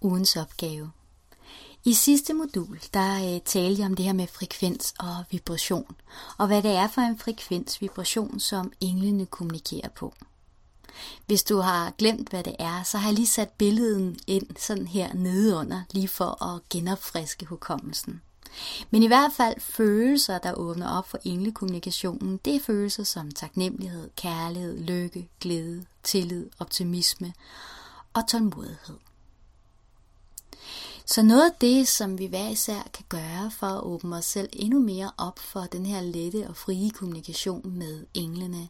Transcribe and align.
ugens 0.00 0.36
opgave. 0.36 0.90
I 1.84 1.94
sidste 1.94 2.34
modul, 2.34 2.80
der 2.94 3.34
øh, 3.34 3.40
talte 3.40 3.80
jeg 3.80 3.86
om 3.86 3.96
det 3.96 4.04
her 4.04 4.12
med 4.12 4.26
frekvens 4.26 4.94
og 4.98 5.24
vibration, 5.30 5.96
og 6.38 6.46
hvad 6.46 6.62
det 6.62 6.70
er 6.70 6.88
for 6.88 7.00
en 7.00 7.18
frekvens 7.18 7.80
vibration, 7.80 8.40
som 8.40 8.72
englene 8.80 9.26
kommunikerer 9.26 9.88
på. 9.88 10.14
Hvis 11.26 11.42
du 11.42 11.58
har 11.58 11.90
glemt, 11.98 12.28
hvad 12.28 12.44
det 12.44 12.56
er, 12.58 12.82
så 12.82 12.98
har 12.98 13.08
jeg 13.08 13.14
lige 13.14 13.26
sat 13.26 13.48
billedet 13.48 14.20
ind 14.26 14.46
sådan 14.58 14.86
her 14.86 15.14
nedeunder, 15.14 15.82
lige 15.90 16.08
for 16.08 16.44
at 16.44 16.68
genopfriske 16.68 17.46
hukommelsen. 17.46 18.22
Men 18.90 19.02
i 19.02 19.06
hvert 19.06 19.32
fald 19.32 19.60
følelser, 19.60 20.38
der 20.38 20.52
åbner 20.52 20.88
op 20.88 21.08
for 21.08 21.18
englekommunikationen, 21.24 22.40
det 22.44 22.56
er 22.56 22.60
følelser 22.60 23.04
som 23.04 23.30
taknemmelighed, 23.30 24.10
kærlighed, 24.16 24.78
lykke, 24.78 25.28
glæde, 25.40 25.84
tillid, 26.02 26.50
optimisme 26.58 27.32
og 28.14 28.28
tålmodighed. 28.28 28.96
Så 31.12 31.22
noget 31.22 31.50
af 31.50 31.56
det, 31.60 31.88
som 31.88 32.18
vi 32.18 32.26
hver 32.26 32.48
især 32.48 32.82
kan 32.94 33.04
gøre 33.08 33.50
for 33.50 33.66
at 33.66 33.82
åbne 33.82 34.16
os 34.16 34.24
selv 34.24 34.48
endnu 34.52 34.80
mere 34.80 35.10
op 35.18 35.38
for 35.38 35.60
den 35.60 35.86
her 35.86 36.00
lette 36.00 36.48
og 36.48 36.56
frie 36.56 36.90
kommunikation 36.90 37.78
med 37.78 38.06
englene, 38.14 38.68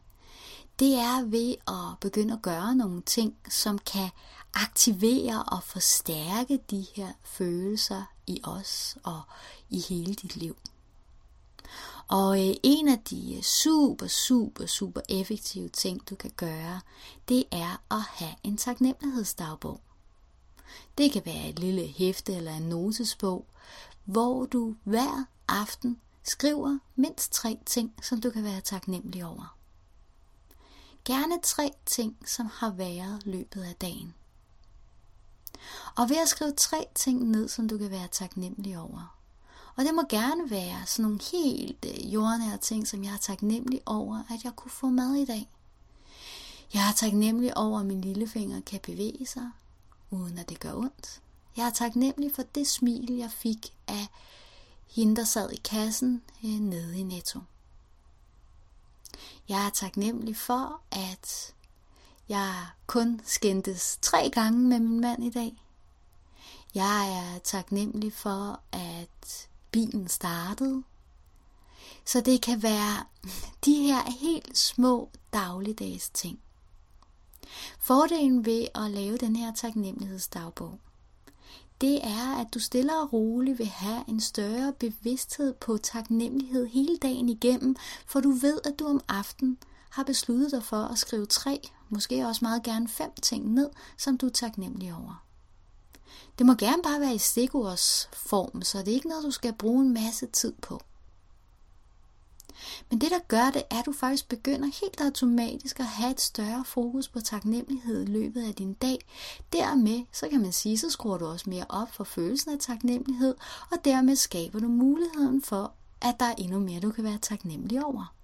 det 0.79 0.95
er 0.95 1.25
ved 1.25 1.55
at 1.69 1.99
begynde 2.01 2.35
at 2.35 2.43
gøre 2.43 2.75
nogle 2.75 3.03
ting, 3.03 3.37
som 3.51 3.79
kan 3.79 4.11
aktivere 4.55 5.43
og 5.43 5.63
forstærke 5.63 6.59
de 6.71 6.87
her 6.95 7.09
følelser 7.23 8.03
i 8.27 8.41
os 8.45 8.97
og 9.05 9.21
i 9.71 9.80
hele 9.88 10.15
dit 10.15 10.37
liv. 10.37 10.57
Og 12.09 12.49
øh, 12.49 12.55
en 12.63 12.88
af 12.88 12.99
de 12.99 13.38
super, 13.43 14.07
super, 14.07 14.66
super 14.66 15.01
effektive 15.09 15.69
ting, 15.69 16.11
du 16.11 16.15
kan 16.15 16.33
gøre, 16.37 16.80
det 17.29 17.45
er 17.51 17.83
at 17.91 18.02
have 18.02 18.35
en 18.43 18.57
taknemmelighedsdagbog. 18.57 19.80
Det 20.98 21.12
kan 21.12 21.23
være 21.24 21.48
et 21.48 21.59
lille 21.59 21.87
hæfte 21.87 22.34
eller 22.34 22.52
en 22.52 22.62
notesbog, 22.62 23.47
hvor 24.05 24.46
du 24.46 24.74
hver 24.85 25.24
aften 25.49 26.01
skriver 26.23 26.79
mindst 26.96 27.32
tre 27.32 27.59
ting, 27.66 27.95
som 28.02 28.21
du 28.21 28.30
kan 28.30 28.45
være 28.45 28.60
taknemmelig 28.60 29.24
over. 29.24 29.57
Gerne 31.04 31.41
tre 31.43 31.71
ting, 31.87 32.16
som 32.26 32.46
har 32.52 32.71
været 32.71 33.26
løbet 33.26 33.63
af 33.63 33.74
dagen. 33.74 34.15
Og 35.96 36.09
ved 36.09 36.16
at 36.16 36.29
skrive 36.29 36.52
tre 36.52 36.87
ting 36.95 37.29
ned, 37.30 37.48
som 37.48 37.68
du 37.68 37.79
kan 37.79 37.91
være 37.91 38.09
taknemmelig 38.13 38.79
over. 38.79 39.16
Og 39.76 39.85
det 39.85 39.95
må 39.95 40.02
gerne 40.09 40.51
være 40.51 40.87
sådan 40.87 41.02
nogle 41.02 41.21
helt 41.32 41.87
øh, 41.88 42.15
jordnære 42.15 42.59
ting, 42.59 42.88
som 42.88 43.04
jeg 43.04 43.13
er 43.13 43.18
taknemmelig 43.18 43.80
over, 43.87 44.18
at 44.30 44.45
jeg 44.45 44.57
kunne 44.57 44.71
få 44.71 44.87
mad 44.87 45.15
i 45.15 45.24
dag. 45.24 45.51
Jeg 46.74 46.88
er 46.88 46.93
taknemmelig 46.96 47.57
over, 47.57 47.80
at 47.80 47.87
min 47.87 48.01
lillefinger 48.01 48.60
kan 48.60 48.80
bevæge 48.82 49.26
sig, 49.26 49.51
uden 50.11 50.39
at 50.39 50.49
det 50.49 50.61
gør 50.61 50.75
ondt. 50.75 51.21
Jeg 51.57 51.66
er 51.66 51.71
taknemmelig 51.71 52.35
for 52.35 52.43
det 52.43 52.66
smil, 52.66 53.13
jeg 53.13 53.30
fik 53.30 53.75
af 53.89 54.09
hende, 54.87 55.16
der 55.16 55.25
sad 55.25 55.51
i 55.51 55.61
kassen 55.65 56.23
øh, 56.45 56.51
nede 56.51 56.99
i 56.99 57.03
Netto. 57.03 57.41
Jeg 59.49 59.66
er 59.66 59.71
taknemmelig 59.71 60.37
for, 60.37 60.81
at 60.91 61.55
jeg 62.29 62.66
kun 62.87 63.21
skændtes 63.25 63.99
tre 64.03 64.31
gange 64.31 64.59
med 64.59 64.81
min 64.81 65.00
mand 65.00 65.25
i 65.25 65.31
dag. 65.31 65.65
Jeg 66.75 67.12
er 67.12 67.38
taknemmelig 67.38 68.12
for, 68.12 68.61
at 68.72 69.49
bilen 69.71 70.09
startede. 70.09 70.83
Så 72.05 72.21
det 72.21 72.43
kan 72.43 72.62
være 72.62 73.05
de 73.65 73.75
her 73.75 74.11
helt 74.11 74.59
små 74.59 75.11
dagligdags 75.33 76.11
ting. 76.11 76.38
Fordelen 77.91 78.47
ved 78.47 78.66
at 78.75 78.91
lave 78.91 79.16
den 79.16 79.37
her 79.37 79.55
taknemmelighedsdagbog, 79.55 80.78
det 81.81 82.05
er, 82.05 82.41
at 82.41 82.47
du 82.55 82.59
stille 82.59 83.00
og 83.00 83.12
roligt 83.12 83.59
vil 83.59 83.66
have 83.66 84.05
en 84.09 84.21
større 84.21 84.72
bevidsthed 84.72 85.55
på 85.55 85.77
taknemmelighed 85.77 86.66
hele 86.66 86.97
dagen 86.97 87.28
igennem, 87.28 87.77
for 88.06 88.20
du 88.20 88.31
ved, 88.31 88.60
at 88.64 88.78
du 88.78 88.87
om 88.87 89.00
aftenen 89.09 89.59
har 89.91 90.04
besluttet 90.04 90.50
dig 90.50 90.64
for 90.64 90.76
at 90.76 90.98
skrive 90.98 91.26
tre, 91.26 91.69
måske 91.88 92.26
også 92.26 92.44
meget 92.44 92.62
gerne 92.62 92.88
fem 92.88 93.10
ting 93.22 93.53
ned, 93.53 93.70
som 93.98 94.19
du 94.19 94.26
er 94.26 94.31
taknemmelig 94.31 94.94
over. 94.94 95.25
Det 96.38 96.47
må 96.47 96.54
gerne 96.54 96.82
bare 96.82 97.00
være 97.00 97.14
i 97.14 97.19
stikordsform, 97.19 98.62
så 98.62 98.78
det 98.78 98.88
er 98.88 98.94
ikke 98.94 99.09
noget, 99.09 99.25
du 99.25 99.31
skal 99.31 99.53
bruge 99.53 99.82
en 99.84 99.94
masse 99.94 100.26
tid 100.26 100.53
på. 100.62 100.81
Men 102.91 103.00
det, 103.00 103.11
der 103.11 103.19
gør 103.28 103.50
det, 103.50 103.62
er, 103.71 103.78
at 103.78 103.87
du 103.87 103.93
faktisk 103.93 104.28
begynder 104.28 104.69
helt 104.81 105.00
automatisk 105.00 105.81
at 105.81 105.87
have 105.87 106.11
et 106.11 106.21
større 106.21 106.65
fokus 106.65 107.09
på 107.09 107.21
taknemmelighed 107.21 108.03
i 108.03 108.06
løbet 108.06 108.43
af 108.43 108.55
din 108.55 108.72
dag. 108.75 108.99
Dermed, 109.53 110.05
så 110.12 110.28
kan 110.28 110.41
man 110.41 110.53
sige, 110.53 110.78
så 110.78 110.91
skruer 110.91 111.19
du 111.19 111.27
også 111.27 111.50
mere 111.50 111.66
op 111.69 111.94
for 111.94 112.05
følelsen 112.05 112.53
af 112.53 112.59
taknemmelighed, 112.59 113.34
og 113.71 113.84
dermed 113.84 114.16
skaber 114.16 114.59
du 114.59 114.69
muligheden 114.69 115.43
for, 115.43 115.72
at 116.00 116.21
der 116.21 116.27
er 116.27 116.34
endnu 116.38 116.59
mere, 116.59 116.81
du 116.81 116.91
kan 116.91 117.05
være 117.05 117.19
taknemmelig 117.19 117.84
over. 117.84 118.15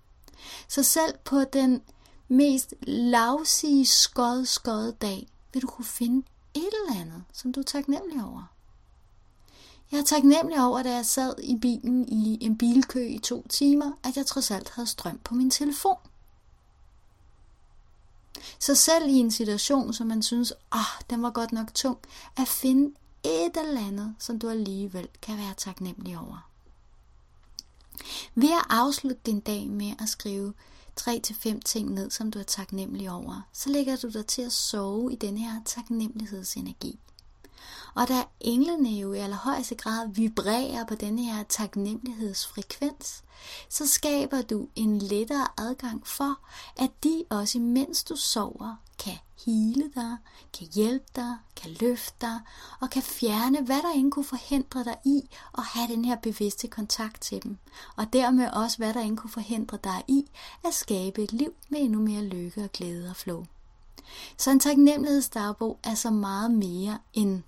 Så 0.68 0.82
selv 0.82 1.14
på 1.24 1.44
den 1.52 1.82
mest 2.28 2.74
lavsige 2.82 3.86
skod 3.86 4.44
skod 4.44 4.92
dag, 4.92 5.28
vil 5.52 5.62
du 5.62 5.66
kunne 5.66 5.84
finde 5.84 6.26
et 6.54 6.68
eller 6.86 7.00
andet, 7.00 7.24
som 7.32 7.52
du 7.52 7.60
er 7.60 7.64
taknemmelig 7.64 8.24
over. 8.24 8.55
Jeg 9.92 10.00
er 10.00 10.04
taknemmelig 10.04 10.64
over, 10.64 10.82
da 10.82 10.94
jeg 10.94 11.06
sad 11.06 11.34
i 11.42 11.56
bilen 11.56 12.08
i 12.08 12.38
en 12.44 12.58
bilkø 12.58 13.06
i 13.06 13.18
to 13.18 13.46
timer, 13.48 13.92
at 14.04 14.16
jeg 14.16 14.26
trods 14.26 14.50
alt 14.50 14.70
havde 14.70 14.86
strøm 14.86 15.18
på 15.18 15.34
min 15.34 15.50
telefon. 15.50 15.96
Så 18.58 18.74
selv 18.74 19.08
i 19.08 19.12
en 19.12 19.30
situation, 19.30 19.92
som 19.92 20.06
man 20.06 20.22
synes, 20.22 20.52
ah, 20.72 20.80
oh, 20.80 21.02
den 21.10 21.22
var 21.22 21.30
godt 21.30 21.52
nok 21.52 21.74
tung, 21.74 21.98
at 22.36 22.48
finde 22.48 22.94
et 23.24 23.56
eller 23.56 23.86
andet, 23.86 24.14
som 24.18 24.38
du 24.38 24.48
alligevel 24.48 25.08
kan 25.22 25.38
være 25.38 25.54
taknemmelig 25.56 26.18
over. 26.18 26.50
Ved 28.34 28.50
at 28.50 28.66
afslutte 28.68 29.20
din 29.26 29.40
dag 29.40 29.68
med 29.70 29.92
at 29.98 30.08
skrive 30.08 30.54
3-5 31.00 31.60
ting 31.64 31.90
ned, 31.94 32.10
som 32.10 32.30
du 32.30 32.38
er 32.38 32.42
taknemmelig 32.42 33.10
over, 33.10 33.48
så 33.52 33.70
lægger 33.70 33.96
du 33.96 34.08
dig 34.08 34.26
til 34.26 34.42
at 34.42 34.52
sove 34.52 35.12
i 35.12 35.16
den 35.16 35.38
her 35.38 35.60
taknemmelighedsenergi. 35.64 36.98
Og 37.96 38.08
da 38.08 38.24
englene 38.40 38.88
jo 38.88 39.12
i 39.12 39.18
allerhøjeste 39.18 39.74
grad 39.74 40.08
vibrerer 40.08 40.84
på 40.84 40.94
denne 40.94 41.24
her 41.24 41.42
taknemmelighedsfrekvens, 41.42 43.24
så 43.68 43.86
skaber 43.86 44.42
du 44.42 44.68
en 44.74 44.98
lettere 44.98 45.48
adgang 45.58 46.06
for, 46.06 46.38
at 46.76 46.90
de 47.04 47.24
også 47.30 47.58
imens 47.58 48.04
du 48.04 48.16
sover, 48.16 48.76
kan 48.98 49.18
hele 49.46 49.90
dig, 49.94 50.16
kan 50.58 50.66
hjælpe 50.74 51.06
dig, 51.16 51.36
kan 51.56 51.70
løfte 51.80 52.14
dig 52.20 52.40
og 52.80 52.90
kan 52.90 53.02
fjerne, 53.02 53.62
hvad 53.62 53.82
der 53.82 53.90
end 53.90 54.12
kunne 54.12 54.24
forhindre 54.24 54.84
dig 54.84 54.96
i 55.04 55.28
at 55.58 55.64
have 55.64 55.88
den 55.88 56.04
her 56.04 56.16
bevidste 56.16 56.68
kontakt 56.68 57.20
til 57.20 57.42
dem. 57.42 57.58
Og 57.96 58.12
dermed 58.12 58.50
også, 58.50 58.76
hvad 58.76 58.94
der 58.94 59.00
end 59.00 59.16
kunne 59.16 59.30
forhindre 59.30 59.78
dig 59.84 60.04
i 60.08 60.24
at 60.64 60.74
skabe 60.74 61.22
et 61.22 61.32
liv 61.32 61.54
med 61.68 61.80
endnu 61.80 61.98
mere 61.98 62.22
lykke 62.22 62.64
og 62.64 62.72
glæde 62.72 63.10
og 63.10 63.16
flow. 63.16 63.44
Så 64.36 64.50
en 64.50 64.60
taknemmelighedsdagbog 64.60 65.78
er 65.84 65.94
så 65.94 66.10
meget 66.10 66.50
mere 66.50 66.98
end 67.14 67.42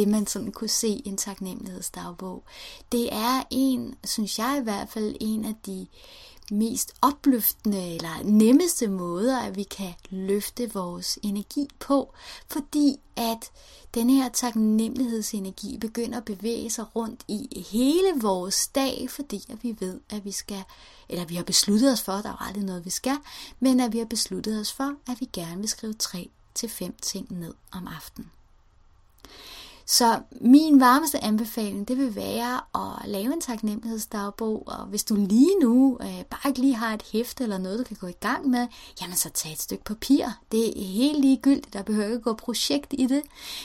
det, 0.00 0.08
man 0.08 0.26
sådan 0.26 0.52
kunne 0.52 0.68
se 0.68 0.88
i 0.88 1.02
en 1.04 1.16
taknemmelighedsdagbog. 1.16 2.44
Det 2.92 3.08
er 3.12 3.42
en, 3.50 3.94
synes 4.04 4.38
jeg 4.38 4.58
i 4.60 4.62
hvert 4.62 4.88
fald, 4.88 5.16
en 5.20 5.44
af 5.44 5.54
de 5.66 5.86
mest 6.50 6.92
opløftende 7.02 7.94
eller 7.94 8.22
nemmeste 8.24 8.88
måder, 8.88 9.40
at 9.40 9.56
vi 9.56 9.62
kan 9.62 9.92
løfte 10.10 10.72
vores 10.72 11.18
energi 11.22 11.68
på, 11.78 12.14
fordi 12.48 12.96
at 13.16 13.50
den 13.94 14.10
her 14.10 14.28
taknemmelighedsenergi 14.28 15.78
begynder 15.78 16.18
at 16.18 16.24
bevæge 16.24 16.70
sig 16.70 16.96
rundt 16.96 17.24
i 17.28 17.66
hele 17.70 18.20
vores 18.22 18.68
dag, 18.68 19.10
fordi 19.10 19.44
at 19.48 19.62
vi 19.62 19.76
ved, 19.80 20.00
at 20.10 20.24
vi 20.24 20.32
skal, 20.32 20.62
eller 21.08 21.24
vi 21.24 21.34
har 21.34 21.44
besluttet 21.44 21.92
os 21.92 22.02
for, 22.02 22.12
der 22.12 22.28
er 22.28 22.46
aldrig 22.46 22.64
noget, 22.64 22.84
vi 22.84 22.90
skal, 22.90 23.16
men 23.60 23.80
at 23.80 23.92
vi 23.92 23.98
har 23.98 24.04
besluttet 24.04 24.60
os 24.60 24.72
for, 24.72 24.94
at 25.10 25.20
vi 25.20 25.28
gerne 25.32 25.60
vil 25.60 25.68
skrive 25.68 25.94
tre 25.94 26.30
til 26.54 26.68
fem 26.68 26.94
ting 27.02 27.38
ned 27.38 27.54
om 27.72 27.86
aftenen. 27.86 28.30
Så 29.90 30.20
min 30.40 30.80
varmeste 30.80 31.24
anbefaling, 31.24 31.88
det 31.88 31.98
vil 31.98 32.14
være 32.14 32.60
at 32.74 33.08
lave 33.08 33.32
en 33.32 33.40
taknemmelighedsdagbog, 33.40 34.62
og 34.66 34.86
hvis 34.86 35.04
du 35.04 35.14
lige 35.14 35.58
nu 35.60 35.98
øh, 36.00 36.24
bare 36.24 36.48
ikke 36.48 36.60
lige 36.60 36.74
har 36.74 36.94
et 36.94 37.02
hæfte 37.12 37.42
eller 37.42 37.58
noget, 37.58 37.78
du 37.78 37.84
kan 37.84 37.96
gå 38.00 38.06
i 38.06 38.16
gang 38.20 38.48
med, 38.48 38.66
jamen 39.00 39.16
så 39.16 39.30
tag 39.30 39.52
et 39.52 39.60
stykke 39.60 39.84
papir. 39.84 40.26
Det 40.52 40.82
er 40.82 40.86
helt 40.86 41.20
ligegyldigt, 41.20 41.72
der 41.72 41.82
behøver 41.82 42.06
ikke 42.06 42.16
at 42.16 42.22
gå 42.22 42.32
projekt 42.32 42.94
i 42.98 43.06
det. 43.06 43.22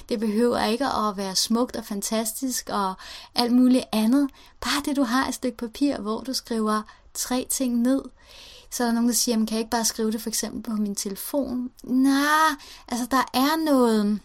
Det 0.09 0.19
behøver 0.19 0.63
ikke 0.63 0.85
at 0.85 1.17
være 1.17 1.35
smukt 1.35 1.75
og 1.75 1.85
fantastisk 1.85 2.69
og 2.73 2.93
alt 3.35 3.53
muligt 3.53 3.85
andet. 3.91 4.29
Bare 4.61 4.83
det, 4.85 4.95
du 4.95 5.03
har 5.03 5.27
et 5.27 5.33
stykke 5.33 5.57
papir, 5.57 5.97
hvor 5.97 6.21
du 6.21 6.33
skriver 6.33 6.81
tre 7.13 7.47
ting 7.49 7.81
ned. 7.81 8.01
Så 8.71 8.83
er 8.83 8.87
der 8.87 8.93
nogen, 8.93 9.09
der 9.09 9.15
siger, 9.15 9.37
kan 9.37 9.47
jeg 9.51 9.59
ikke 9.59 9.71
bare 9.71 9.85
skrive 9.85 10.11
det 10.11 10.21
for 10.21 10.29
eksempel 10.29 10.63
på 10.63 10.71
min 10.71 10.95
telefon? 10.95 11.69
Nej, 11.83 12.49
altså 12.87 13.07
der 13.11 13.23
er 13.33 13.65
noget 13.65 14.19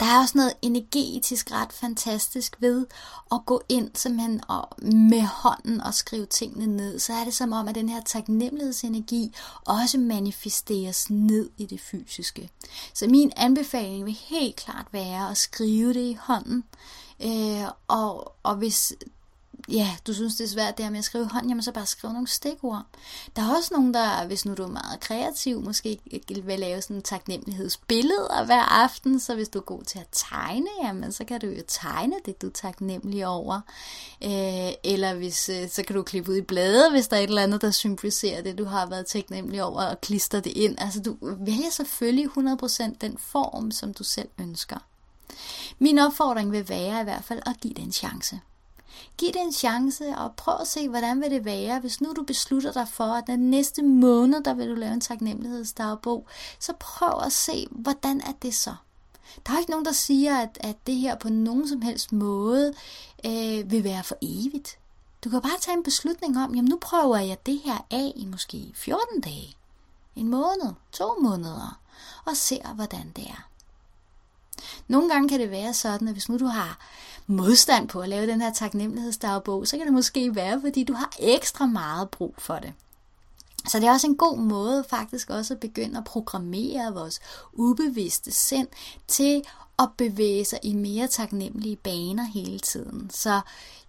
der 0.00 0.06
er 0.06 0.18
også 0.20 0.38
noget 0.38 0.52
energetisk 0.62 1.52
ret 1.52 1.72
fantastisk 1.72 2.56
ved 2.60 2.86
at 3.32 3.40
gå 3.46 3.62
ind 3.68 3.90
simpelthen 3.94 4.40
og 4.48 4.68
med 4.82 5.22
hånden 5.22 5.80
og 5.80 5.94
skrive 5.94 6.26
tingene 6.26 6.66
ned. 6.66 6.98
Så 6.98 7.12
er 7.12 7.24
det 7.24 7.34
som 7.34 7.52
om, 7.52 7.68
at 7.68 7.74
den 7.74 7.88
her 7.88 8.00
taknemmelighedsenergi 8.02 9.34
også 9.66 9.98
manifesteres 9.98 11.10
ned 11.10 11.50
i 11.56 11.66
det 11.66 11.80
fysiske. 11.80 12.50
Så 12.94 13.06
min 13.06 13.32
anbefaling 13.36 14.04
vil 14.04 14.18
helt 14.28 14.56
klart 14.56 14.86
være 14.92 15.30
at 15.30 15.36
skrive 15.36 15.94
det 15.94 16.10
i 16.10 16.18
hånden. 16.20 16.64
Øh, 17.24 17.64
og, 17.88 18.32
og 18.42 18.56
hvis 18.56 18.92
ja, 19.68 19.96
du 20.06 20.14
synes, 20.14 20.36
det 20.36 20.44
er 20.44 20.48
svært 20.48 20.76
det 20.76 20.84
her 20.84 20.90
med 20.90 20.98
at 20.98 21.04
skrive 21.04 21.26
hånd, 21.26 21.48
jamen 21.48 21.62
så 21.62 21.72
bare 21.72 21.86
skriv 21.86 22.12
nogle 22.12 22.28
stikord. 22.28 22.82
Der 23.36 23.42
er 23.42 23.56
også 23.56 23.74
nogen, 23.74 23.94
der, 23.94 24.26
hvis 24.26 24.44
nu 24.44 24.54
du 24.54 24.62
er 24.62 24.68
meget 24.68 25.00
kreativ, 25.00 25.62
måske 25.62 26.00
vil 26.44 26.58
lave 26.58 26.82
sådan 26.82 26.96
en 26.96 27.02
taknemmelighedsbillede 27.02 28.28
hver 28.46 28.62
aften, 28.62 29.20
så 29.20 29.34
hvis 29.34 29.48
du 29.48 29.58
er 29.58 29.62
god 29.62 29.82
til 29.82 29.98
at 29.98 30.06
tegne, 30.12 30.68
jamen 30.82 31.12
så 31.12 31.24
kan 31.24 31.40
du 31.40 31.46
jo 31.46 31.62
tegne 31.68 32.14
det, 32.26 32.42
du 32.42 32.46
er 32.46 32.50
taknemmelig 32.50 33.26
over. 33.26 33.60
Øh, 34.24 34.72
eller 34.84 35.14
hvis, 35.14 35.48
øh, 35.48 35.70
så 35.70 35.82
kan 35.82 35.96
du 35.96 36.02
klippe 36.02 36.32
ud 36.32 36.36
i 36.36 36.42
blade, 36.42 36.90
hvis 36.90 37.08
der 37.08 37.16
er 37.16 37.20
et 37.20 37.28
eller 37.28 37.42
andet, 37.42 37.62
der 37.62 37.70
symboliserer 37.70 38.42
det, 38.42 38.58
du 38.58 38.64
har 38.64 38.86
været 38.86 39.06
taknemmelig 39.06 39.62
over, 39.62 39.82
og 39.82 40.00
klister 40.00 40.40
det 40.40 40.52
ind. 40.56 40.80
Altså 40.80 41.00
du 41.00 41.16
vælger 41.20 41.70
selvfølgelig 41.70 42.26
100% 42.26 42.96
den 43.00 43.18
form, 43.18 43.70
som 43.70 43.94
du 43.94 44.04
selv 44.04 44.28
ønsker. 44.40 44.78
Min 45.78 45.98
opfordring 45.98 46.52
vil 46.52 46.68
være 46.68 47.00
i 47.00 47.04
hvert 47.04 47.24
fald 47.24 47.40
at 47.46 47.60
give 47.60 47.74
det 47.74 47.84
en 47.84 47.92
chance. 47.92 48.40
Giv 49.18 49.32
det 49.32 49.40
en 49.42 49.52
chance 49.52 50.04
og 50.16 50.32
prøv 50.36 50.54
at 50.60 50.66
se, 50.66 50.88
hvordan 50.88 51.20
vil 51.20 51.30
det 51.30 51.44
være, 51.44 51.80
hvis 51.80 52.00
nu 52.00 52.12
du 52.16 52.22
beslutter 52.22 52.72
dig 52.72 52.88
for, 52.88 53.04
at 53.04 53.26
den 53.26 53.50
næste 53.50 53.82
måned, 53.82 54.44
der 54.44 54.54
vil 54.54 54.68
du 54.68 54.74
lave 54.74 54.92
en 54.92 55.00
taknemmelighedsdagbog, 55.00 56.26
så 56.58 56.72
prøv 56.80 57.22
at 57.24 57.32
se, 57.32 57.66
hvordan 57.70 58.20
er 58.20 58.32
det 58.42 58.54
så? 58.54 58.74
Der 59.46 59.52
er 59.52 59.58
ikke 59.58 59.70
nogen, 59.70 59.84
der 59.84 59.92
siger, 59.92 60.38
at, 60.38 60.58
at 60.60 60.76
det 60.86 60.94
her 60.94 61.16
på 61.16 61.28
nogen 61.28 61.68
som 61.68 61.82
helst 61.82 62.12
måde 62.12 62.74
øh, 63.26 63.70
vil 63.70 63.84
være 63.84 64.04
for 64.04 64.16
evigt. 64.22 64.78
Du 65.24 65.30
kan 65.30 65.42
bare 65.42 65.58
tage 65.60 65.76
en 65.76 65.82
beslutning 65.82 66.38
om, 66.38 66.54
jamen 66.54 66.68
nu 66.70 66.78
prøver 66.80 67.16
jeg 67.16 67.46
det 67.46 67.60
her 67.64 67.86
af 67.90 68.12
i 68.16 68.24
måske 68.24 68.72
14 68.74 69.20
dage, 69.20 69.56
en 70.16 70.28
måned, 70.28 70.74
to 70.92 71.14
måneder, 71.22 71.80
og 72.24 72.36
ser, 72.36 72.74
hvordan 72.74 73.12
det 73.16 73.24
er. 73.24 73.48
Nogle 74.88 75.08
gange 75.10 75.28
kan 75.28 75.40
det 75.40 75.50
være 75.50 75.74
sådan, 75.74 76.08
at 76.08 76.14
hvis 76.14 76.28
nu 76.28 76.38
du 76.38 76.46
har 76.46 76.78
modstand 77.30 77.88
på 77.88 78.00
at 78.00 78.08
lave 78.08 78.26
den 78.26 78.40
her 78.40 78.52
taknemmelighedsdagbog, 78.52 79.66
så 79.66 79.76
kan 79.76 79.86
det 79.86 79.94
måske 79.94 80.34
være, 80.34 80.60
fordi 80.60 80.84
du 80.84 80.92
har 80.92 81.12
ekstra 81.18 81.66
meget 81.66 82.10
brug 82.10 82.34
for 82.38 82.54
det. 82.58 82.72
Så 83.68 83.78
det 83.78 83.86
er 83.86 83.92
også 83.92 84.06
en 84.06 84.16
god 84.16 84.38
måde 84.38 84.84
faktisk 84.90 85.30
også 85.30 85.54
at 85.54 85.60
begynde 85.60 85.98
at 85.98 86.04
programmere 86.04 86.94
vores 86.94 87.20
ubevidste 87.52 88.32
sind 88.32 88.68
til 89.08 89.42
at 89.78 89.88
bevæge 89.96 90.44
sig 90.44 90.58
i 90.62 90.74
mere 90.74 91.08
taknemmelige 91.08 91.76
baner 91.76 92.24
hele 92.24 92.58
tiden. 92.58 93.10
Så 93.10 93.40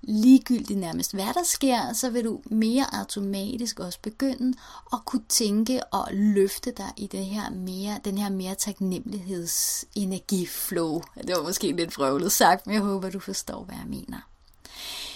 ligegyldigt 0.01 0.79
nærmest 0.79 1.13
hvad 1.13 1.33
der 1.33 1.43
sker, 1.43 1.93
så 1.93 2.09
vil 2.09 2.25
du 2.25 2.41
mere 2.45 2.95
automatisk 2.95 3.79
også 3.79 3.99
begynde 4.01 4.57
at 4.93 4.99
kunne 5.05 5.25
tænke 5.29 5.83
og 5.83 6.07
løfte 6.11 6.71
dig 6.71 6.93
i 6.97 7.07
det 7.07 7.25
her 7.25 7.49
mere, 7.49 7.99
den 8.05 8.17
her 8.17 8.29
mere 8.29 8.55
taknemmelighedsenergiflow. 8.55 11.01
Det 11.27 11.35
var 11.35 11.43
måske 11.43 11.71
lidt 11.71 11.93
frøvlet 11.93 12.31
sagt, 12.31 12.67
men 12.67 12.73
jeg 12.73 12.83
håber, 12.83 13.09
du 13.09 13.19
forstår, 13.19 13.63
hvad 13.63 13.75
jeg 13.75 13.87
mener. 13.87 14.19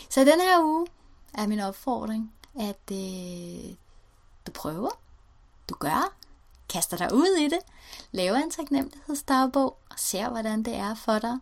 Så 0.09 0.19
den 0.19 0.41
her 0.41 0.63
uge 0.63 0.87
er 1.33 1.47
min 1.47 1.59
opfordring, 1.59 2.33
at 2.59 2.91
øh, 2.91 3.75
du 4.47 4.51
prøver, 4.51 4.89
du 5.69 5.75
gør, 5.75 6.13
kaster 6.69 6.97
dig 6.97 7.13
ud 7.13 7.37
i 7.39 7.43
det, 7.43 7.59
laver 8.11 8.37
en 8.37 8.51
taknemmelighedsdagbog 8.51 9.77
og 9.89 9.95
ser, 9.99 10.29
hvordan 10.29 10.63
det 10.63 10.75
er 10.75 10.95
for 10.95 11.19
dig. 11.19 11.37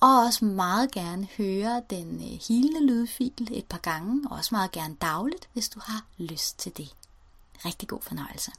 Og 0.00 0.22
også 0.24 0.44
meget 0.44 0.92
gerne 0.92 1.28
høre 1.38 1.82
den 1.90 2.14
øh, 2.14 2.40
hilende 2.48 2.86
lydfil 2.86 3.48
et 3.50 3.64
par 3.64 3.78
gange, 3.78 4.30
og 4.30 4.36
også 4.36 4.54
meget 4.54 4.72
gerne 4.72 4.94
dagligt, 4.94 5.48
hvis 5.52 5.68
du 5.68 5.80
har 5.82 6.04
lyst 6.18 6.58
til 6.58 6.76
det. 6.76 6.94
Rigtig 7.64 7.88
god 7.88 8.02
fornøjelse. 8.02 8.52